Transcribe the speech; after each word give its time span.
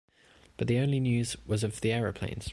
But 0.57 0.67
the 0.67 0.79
only 0.79 0.99
news 0.99 1.35
was 1.45 1.63
of 1.63 1.79
the 1.81 1.91
aeroplanes. 1.91 2.49